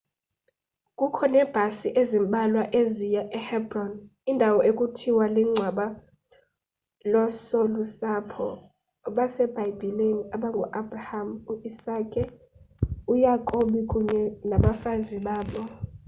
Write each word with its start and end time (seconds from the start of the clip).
kukho 0.97 1.23
neebhasi 1.33 1.87
ezimbalwa 2.01 2.63
eziya 2.81 3.23
ehebron 3.39 3.91
indawo 4.31 4.59
ekuthiwa 4.69 5.25
lingcwaba 5.35 5.85
loosolusapho 7.11 8.49
basebhayibhileni 9.15 10.23
abangu 10.35 10.65
abraham 10.79 11.29
uisake 11.51 12.21
uyakobi 13.13 13.79
kunye 13.91 14.21
nabafazi 14.49 15.17
babo 15.25 15.61